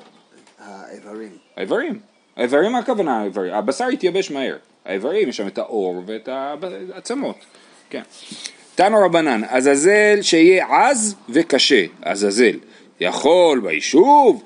[0.58, 1.30] האיברים.
[1.56, 1.98] האיברים,
[2.36, 3.54] האיברים הכוונה האיברים?
[3.54, 6.28] הבשר יתייבש מהר, האיברים יש שם את האור ואת
[6.92, 7.36] העצמות,
[7.90, 8.02] כן.
[8.74, 12.56] תנו רבנן, עזאזל שיהיה עז וקשה, עזאזל,
[13.00, 14.42] יכול ביישוב,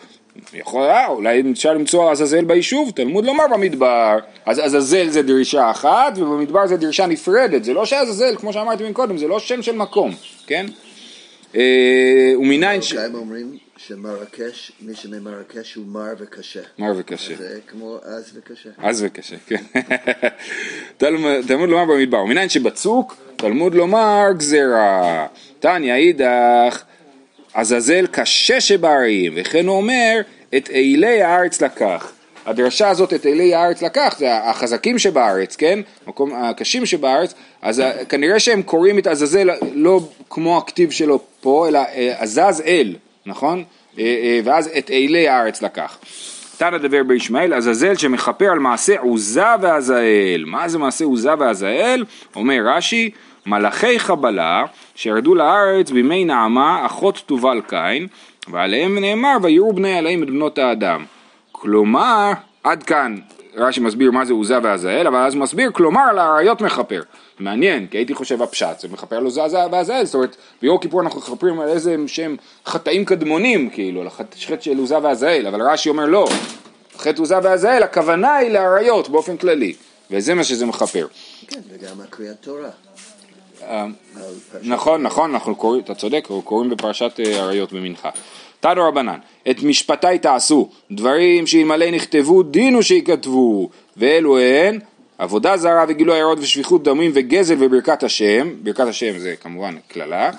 [0.55, 6.19] יכול, אה, אולי אפשר למצוא עזאזל ביישוב, תלמוד לומר במדבר, אז עזאזל זה דרישה אחת
[6.19, 10.11] ובמדבר זה דרישה נפרדת, זה לא שעזאזל, כמו שאמרתי מקודם, זה לא שם של מקום,
[10.47, 10.67] כן?
[11.57, 12.93] אה, ומניין ש...
[12.93, 16.61] אוקיי, הם אומרים שמרקש, מי שממרקש הוא מר וקשה.
[16.79, 17.37] מר וקשה.
[17.37, 18.71] זה כמו עז וקשה.
[18.79, 19.63] עז וקשה, כן.
[20.97, 25.27] תלמוד תלמוד לומר במדבר, ומניין שבצוק, תלמוד לומר גזירה.
[25.61, 26.83] תניא אידך,
[27.59, 30.21] עזאזל קשה שבערים, וכן הוא אומר,
[30.57, 32.13] את אילי הארץ לקח.
[32.47, 35.79] הדרשה הזאת, את אילי הארץ לקח, זה החזקים שבארץ, כן?
[36.07, 41.79] מקום, הקשים שבארץ, אז כנראה שהם קוראים את עזאזל לא כמו הכתיב שלו פה, אלא
[41.79, 42.95] אה, עזז אל,
[43.27, 43.65] נכון?
[43.99, 45.99] אה, אה, ואז את אילי הארץ לקח.
[46.57, 50.45] תנא דבר בישמעאל, עזאזל שמכפר על מעשה עוזה ועזאל.
[50.47, 52.05] מה זה מעשה עוזה ועזאל?
[52.37, 53.11] אומר רש"י,
[53.47, 54.65] מלאכי חבלה
[54.99, 58.07] שירדו לארץ בימי נעמה אחות תובל קין,
[58.51, 61.05] ועליהם נאמר ויראו בני עליהם את בנות האדם.
[61.53, 62.33] כלומר,
[62.65, 63.17] עד כאן
[63.55, 67.03] רש"י מסביר מה זה עוזה ועזאל, אבל אז מסביר, כלומר על האריות מכפר.
[67.39, 69.41] מעניין, כי הייתי חושב הפשט, זה מכפר על עוזה
[69.73, 74.37] ועזאל, זאת אומרת, ביום כיפור אנחנו מכפרים על איזה שהם חטאים קדמונים, כאילו, על החטא
[74.61, 76.29] של עוזה ועזאל, אבל רש"י אומר לא,
[76.97, 79.75] חטא עוזה ועזאל, הכוונה היא לאריות באופן כללי,
[80.11, 81.07] וזה מה שזה מכפר.
[81.49, 82.88] כן, וגם הקריאת תורה.
[83.69, 83.87] אה,
[84.63, 88.11] נכון, נכון, אנחנו קוראים, אתה צודק, אנחנו קוראים בפרשת אה, אריות במנחה.
[88.61, 89.19] תנו רבנן,
[89.51, 94.79] את משפטי תעשו, דברים שאלמלא נכתבו דינו שייכתבו, ואלו הן
[95.19, 100.31] עבודה זרה וגילוי עיירות ושפיכות דמים וגזל וברכת השם, ברכת השם זה כמובן קללה,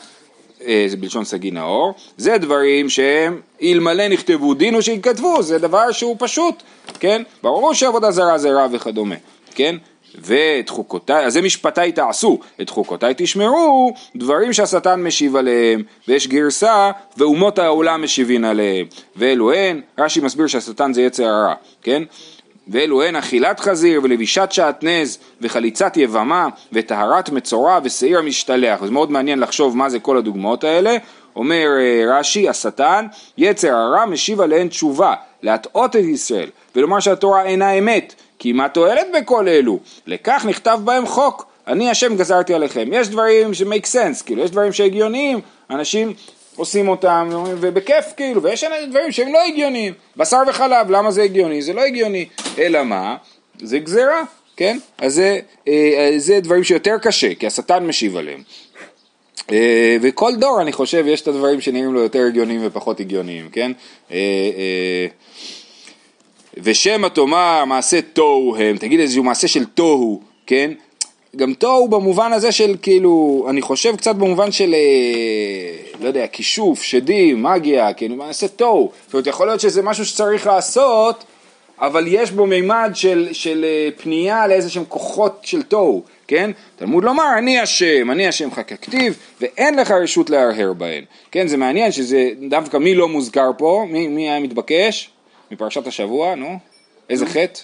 [0.65, 6.15] אה, זה בלשון סגי נאור, זה דברים שהם אלמלא נכתבו דינו שייכתבו, זה דבר שהוא
[6.19, 6.63] פשוט,
[6.99, 7.21] כן?
[7.43, 9.15] ברור שעבודה זרה זה רע וכדומה,
[9.55, 9.75] כן?
[10.15, 16.91] ואת חוקותיי, אז זה משפטיי תעשו, את חוקותיי תשמרו, דברים שהשטן משיב עליהם, ויש גרסה,
[17.17, 22.03] ואומות העולם משיבין עליהם, ואלו הן, רש"י מסביר שהשטן זה יצר הרע, כן?
[22.69, 28.81] ואלו הן אכילת חזיר ולבישת שעטנז וחליצת יבמה וטהרת מצורע ושעיר המשתלח.
[28.81, 30.97] וזה מאוד מעניין לחשוב מה זה כל הדוגמאות האלה.
[31.35, 33.05] אומר אה, רש"י השטן
[33.37, 39.07] יצר הרע משיב עליהן תשובה להטעות את ישראל ולומר שהתורה אינה אמת כי מה תועלת
[39.13, 44.43] בכל אלו לכך נכתב בהם חוק אני השם גזרתי עליכם יש דברים ש-make sense כאילו
[44.43, 46.13] יש דברים שהגיוניים אנשים
[46.59, 49.93] עושים אותם ובכיף כאילו, ויש דברים שהם לא הגיוניים.
[50.17, 51.61] בשר וחלב, למה זה הגיוני?
[51.61, 52.25] זה לא הגיוני.
[52.57, 53.15] אלא מה?
[53.61, 54.23] זה גזירה,
[54.57, 54.77] כן?
[54.97, 58.43] אז זה, אה, זה דברים שיותר קשה, כי השטן משיב עליהם.
[59.51, 63.71] אה, וכל דור אני חושב יש את הדברים שנראים לו יותר הגיוניים ופחות הגיוניים, כן?
[64.11, 64.17] אה,
[64.57, 65.07] אה,
[66.63, 70.71] ושמא תאמר מעשה תוהו הם, תגיד איזשהו מעשה של תוהו, כן?
[71.35, 76.83] גם תוהו במובן הזה של כאילו, אני חושב קצת במובן של, אה, לא יודע, כישוף,
[76.83, 78.91] שדים, מגיה, כאילו מעשה תוהו.
[79.05, 81.23] זאת אומרת, יכול להיות שזה משהו שצריך לעשות,
[81.81, 86.51] אבל יש בו מימד של, של אה, פנייה לאיזה שהם כוחות של תוהו, כן?
[86.75, 91.03] תלמוד לומר, אני השם, אני השם ככתיב, ואין לך רשות להרהר בהן.
[91.31, 95.09] כן, זה מעניין שזה דווקא מי לא מוזכר פה, מי, מי היה מתבקש?
[95.51, 96.59] מפרשת השבוע, נו?
[97.09, 97.59] איזה חטא?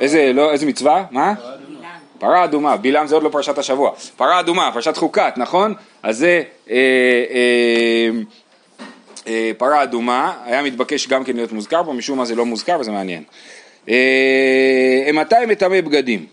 [0.00, 1.04] איזה, לא, איזה מצווה?
[1.10, 1.34] מה?
[2.18, 5.74] פרה אדומה, בלעם זה עוד לא פרשת השבוע, פרה אדומה, פרשת חוקת, נכון?
[6.02, 6.76] אז זה אה,
[7.30, 8.10] אה,
[9.26, 12.76] אה, פרה אדומה, היה מתבקש גם כן להיות מוזכר פה, משום מה זה לא מוזכר
[12.80, 13.22] וזה מעניין.
[13.88, 16.26] אה, מתי מטמא בגדים?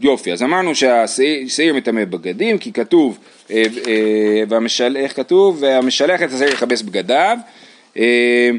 [0.00, 3.18] יופי, אז אמרנו שהשעיר מטמא בגדים, כי כתוב,
[3.50, 5.58] אה, אה, והמשל, איך כתוב?
[5.60, 7.38] והמשלח את השעיר יכבס בגדיו.
[7.96, 8.50] אה,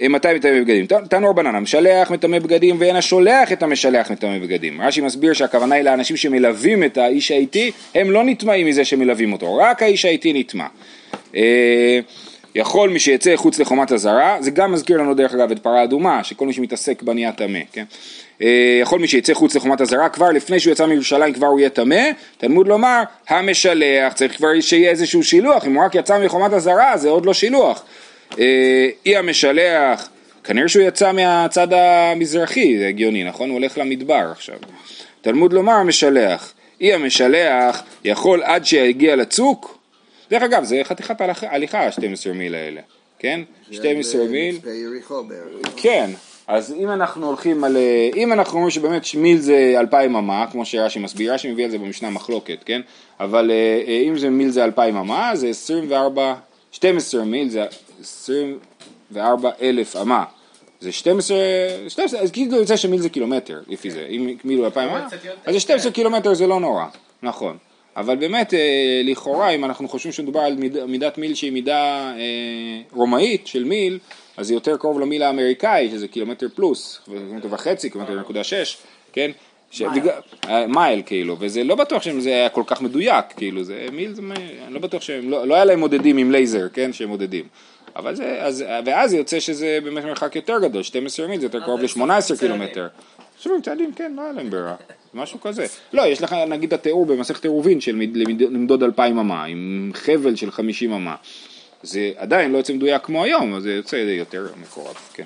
[0.00, 0.86] מתי מטמא בגדים?
[0.86, 4.80] ת- תנו רבנן, המשלח מטמא בגדים ואין השולח את המשלח מטמא בגדים.
[4.80, 9.56] רש"י מסביר שהכוונה היא לאנשים שמלווים את האיש האיטי, הם לא נטמעים מזה שמלווים אותו,
[9.56, 10.66] רק האיש האיטי נטמע.
[11.36, 12.00] אה,
[12.54, 16.24] יכול מי שיצא חוץ לחומת הזרה, זה גם מזכיר לנו דרך אגב את פרה אדומה,
[16.24, 17.84] שכל מי שמתעסק בה נהיה טמא, כן?
[18.42, 21.70] אה, יכול מי שיצא חוץ לחומת הזרה, כבר לפני שהוא יצא מירושלים כבר הוא יהיה
[21.70, 22.02] טמא,
[22.38, 27.08] תלמוד לומר, המשלח, צריך כבר שיהיה איזשהו שילוח, אם הוא רק יצא מחומת הזרה זה
[27.08, 27.84] עוד לא שילוח.
[28.38, 30.08] אה, אי המשלח,
[30.44, 33.48] כנראה שהוא יצא מהצד המזרחי, זה הגיוני, נכון?
[33.48, 34.56] הוא הולך למדבר עכשיו.
[35.20, 39.78] תלמוד לומר המשלח, אי המשלח יכול עד שיגיע לצוק,
[40.30, 42.80] דרך אגב זה חתיכת הליכה, הליכה ה-12 מיל האלה,
[43.18, 43.40] כן?
[43.70, 44.58] 12 מיל,
[45.22, 45.68] בערך.
[45.76, 46.10] כן,
[46.46, 50.64] אז אם אנחנו הולכים על, אה, אם אנחנו אומרים שבאמת מיל זה אלפיים אמה, כמו
[50.64, 52.80] שרש"י מסביר, רש"י מביא על זה במשנה מחלוקת, כן?
[53.20, 56.34] אבל אה, אם זה מיל זה אלפיים אמה, זה 24,
[56.72, 57.64] 12 מיל זה
[58.00, 60.24] 24 אלף אמה.
[60.80, 61.38] זה 12,
[61.88, 65.24] 12, אז כאילו יוצא שמיל זה קילומטר, לפי זה, אם מיל הוא אלפיים אמה, קצת
[65.24, 66.84] יותר, אז זה 12 קילומטר זה לא נורא,
[67.22, 67.56] נכון.
[67.96, 72.80] אבל באמת, אה, לכאורה, אם אנחנו חושבים שמדובר על מיד, מידת מיל שהיא מידה אה,
[72.92, 73.98] רומאית של מיל,
[74.36, 78.76] אז זה יותר קרוב למיל האמריקאי, שזה קילומטר פלוס, קילומטר וחצי, קילומטר נקודה שש,
[79.12, 79.30] כן?
[79.70, 79.82] ש...
[80.68, 80.98] מייל.
[80.98, 84.22] אה, כאילו, וזה לא בטוח שזה היה כל כך מדויק, כאילו, זה מיל, זה,
[84.66, 87.44] אני לא בטוח שהם, לא, לא היה להם מודדים עם לייזר, כן, שהם מודדים.
[87.98, 91.80] אבל זה, אז, ואז יוצא שזה באמת מרחק יותר גדול, 12 מיל זה יותר קרוב
[91.80, 92.36] זה ל-18 צעדים.
[92.38, 92.86] קילומטר.
[93.40, 94.74] שומעים צעדים, כן, לא היה להם ברירה,
[95.14, 95.66] משהו כזה.
[95.92, 100.36] לא, יש לך נגיד התיאור במסכת עירובין של מד- למד- למדוד אלפיים אמה, עם חבל
[100.36, 101.14] של 50 אמה.
[101.82, 105.24] זה עדיין לא יוצא מדויק כמו היום, אז זה יוצא יותר מקורב, כן.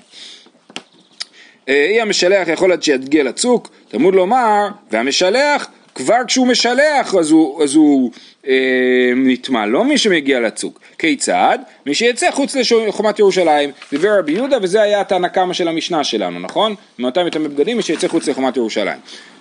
[1.69, 7.63] אה, אי המשלח יכול עד שיגיע לצוק, תלמוד לומר, והמשלח, כבר כשהוא משלח אז הוא,
[7.63, 8.11] אז הוא
[8.47, 8.53] אה,
[9.15, 10.79] נטמע, לא מי שמגיע לצוק.
[10.97, 11.59] כיצד?
[11.85, 12.55] מי שיצא חוץ
[12.87, 16.75] לחומת ירושלים, דיבר רבי יהודה וזה היה התנא קמא של המשנה שלנו, נכון?
[16.99, 17.77] מתי מטמא בגדים?
[17.77, 18.97] מי שיצא חוץ לחומת ירושלים.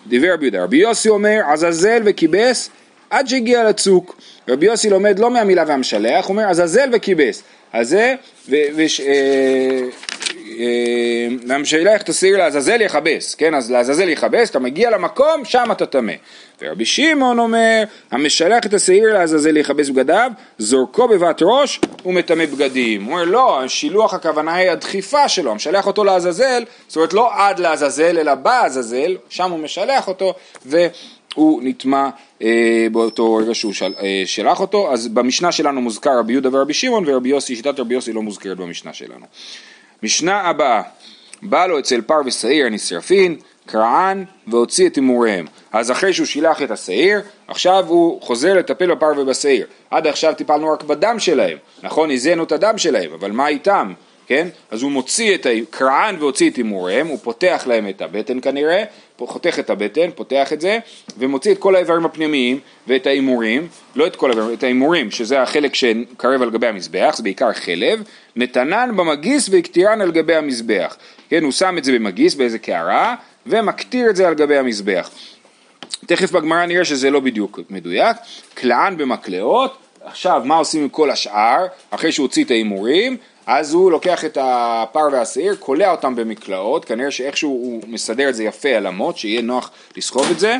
[0.06, 2.70] דיבר רבי יהודה, רבי יוסי אומר, עזאזל וכיבס
[3.10, 4.20] עד שהגיע לצוק.
[4.48, 7.42] רבי יוסי לומד לא מהמילה והמשלח, הוא אומר עזאזל וכיבס.
[7.72, 8.14] אז זה,
[8.48, 9.80] ו, וש, אה,
[10.58, 13.54] אה, והמשלח תסיר לעזאזל יכבס, כן?
[13.54, 16.12] אז לעזאזל יכבס, אתה מגיע למקום, שם אתה טמא.
[16.62, 23.04] ורבי שמעון אומר, המשלח את השעיר לעזאזל יכבס בגדיו, זורקו בבת ראש ומטמא בגדים.
[23.04, 27.58] הוא אומר, לא, השילוח הכוונה היא הדחיפה שלו, המשלח אותו לעזאזל, זאת אומרת לא עד
[27.58, 30.34] לעזאזל, אלא בעזאזל, שם הוא משלח אותו,
[30.66, 32.08] והוא נטמע
[32.42, 34.92] אה, באותו רגע שהוא של, אה, שלח אותו.
[34.92, 38.56] אז במשנה שלנו מוזכר רבי יהודה ורבי שמעון, ורבי יוסי, שיטת רבי יוסי לא מוזכרת
[38.56, 39.26] במשנה שלנו.
[40.02, 40.82] משנה הבאה,
[41.42, 43.36] בא לו אצל פר ושעיר הנשרפין,
[43.66, 45.46] קרען והוציא את הימוריהם.
[45.72, 49.66] אז אחרי שהוא שילח את השעיר, עכשיו הוא חוזר לטפל בפר ובשעיר.
[49.90, 52.10] עד עכשיו טיפלנו רק בדם שלהם, נכון?
[52.10, 53.92] הזינו את הדם שלהם, אבל מה איתם?
[54.26, 54.48] כן?
[54.70, 55.50] אז הוא מוציא את ה...
[55.70, 58.84] קרען והוציא את הימוריהם, הוא פותח להם את הבטן כנראה,
[59.26, 60.78] חותך את הבטן, פותח את זה,
[61.18, 65.74] ומוציא את כל האיברים הפנימיים ואת ההימורים, לא את כל האיברים, את ההימורים, שזה החלק
[65.74, 68.02] שקרב על גבי המזבח, זה בעיקר חלב,
[68.36, 70.96] נתנן במגיס והקטירן על גבי המזבח.
[71.30, 73.14] כן, הוא שם את זה במגיס באיזה קערה,
[73.46, 75.10] ומקטיר את זה על גבי המזבח.
[76.06, 78.16] תכף בגמרא נראה שזה לא בדיוק מדויק,
[78.58, 83.90] כלאן במקלעות, עכשיו מה עושים עם כל השאר, אחרי שהוא הוציא את ההימורים, אז הוא
[83.90, 88.86] לוקח את הפר והשעיר, קולע אותם במקלעות, כנראה שאיכשהו הוא מסדר את זה יפה על
[88.86, 90.56] אמות, שיהיה נוח לסחוב את זה,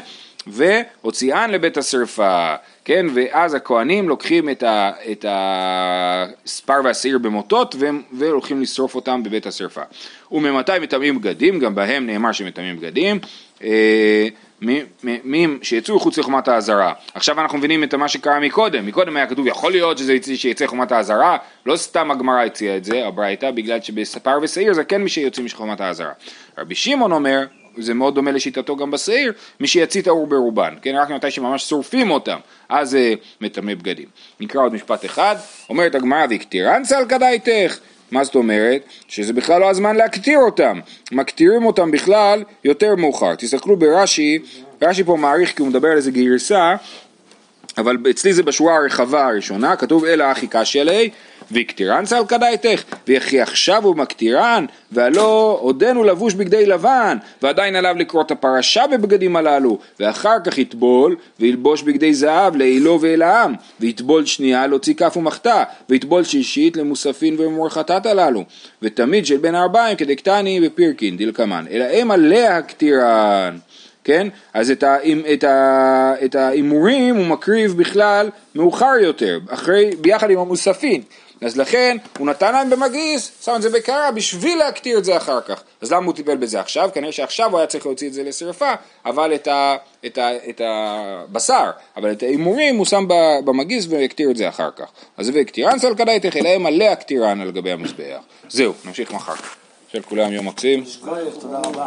[0.46, 7.74] והוציאן לבית השרפה, כן, ואז הכהנים לוקחים את, ה, את הספר והשעיר במוטות
[8.12, 9.82] והולכים לשרוף אותם בבית השרפה.
[10.32, 13.18] וממתי מטמאים בגדים, גם בהם נאמר שמטמאים בגדים,
[13.62, 14.28] אה,
[15.62, 16.92] שיצאו מחוץ לחומת האזהרה.
[17.14, 20.66] עכשיו אנחנו מבינים את מה שקרה מקודם, מקודם היה כתוב יכול להיות שזה יצא, שיצא
[20.66, 25.09] חומת האזהרה, לא סתם הגמרא הציעה את זה, הברייתא, בגלל שבספר ושעיר זה כן מי
[25.09, 26.12] שיוצאים מחומת האזהרה.
[26.59, 27.44] רבי שמעון אומר,
[27.77, 32.11] זה מאוד דומה לשיטתו גם בשעיר, מי שיצית האור ברובן, כן, רק מתי שממש שורפים
[32.11, 34.09] אותם, אז זה מטמא בגדים.
[34.40, 35.37] נקרא עוד משפט אחד,
[35.68, 37.79] אומרת הגמרא והקטירן סל כדאיתך,
[38.12, 38.83] מה זאת אומרת?
[39.09, 40.81] שזה בכלל לא הזמן להקטיר אותם,
[41.12, 43.35] מקטירים אותם בכלל יותר מאוחר.
[43.35, 44.38] תסתכלו ברש"י,
[44.83, 46.75] רש"י פה מעריך כי הוא מדבר על איזה גרסה,
[47.79, 51.09] אבל אצלי זה בשורה הרחבה הראשונה, כתוב אלא אחי קשיא ליה,
[51.52, 58.22] והקטירן סל כדאיתך, וכי עכשיו הוא מקטירן, והלא עודנו לבוש בגדי לבן, ועדיין עליו לקרוא
[58.22, 64.94] את הפרשה בבגדים הללו, ואחר כך יטבול, וילבוש בגדי זהב לעילו ואלעם, ויטבול שנייה להוציא
[64.94, 68.44] כף ומחתה, ויטבול שישית למוספין ומורחתת הללו,
[68.82, 73.58] ותמיד של בין הארבעים כדקטני ופירקין דלקמן, אלא המה להקטירן.
[74.04, 74.28] כן?
[74.54, 74.96] אז את, ה,
[75.32, 81.02] את, ה, את ההימורים הוא מקריב בכלל מאוחר יותר, אחרי, ביחד עם המוספין.
[81.44, 85.40] אז לכן הוא נתן להם במגיס, שם את זה בקערה בשביל להקטיר את זה אחר
[85.40, 85.62] כך.
[85.81, 86.90] אז למה הוא טיפל בזה עכשיו?
[86.94, 88.72] כנראה שעכשיו הוא היה צריך להוציא את זה לשרפה,
[89.07, 89.76] אבל את, ה,
[90.07, 94.70] את, ה, את הבשר, אבל את ההימורים הוא שם ב- במגיס והקטיר את זה אחר
[94.76, 94.87] כך.
[95.16, 98.20] אז והקטירן סלקדאי תחילהם מלא הקטירן על גבי המזבח.
[98.48, 99.35] זהו, נמשיך מחר.
[99.92, 100.85] של כולם יום מקסים.
[101.40, 101.87] תודה רבה.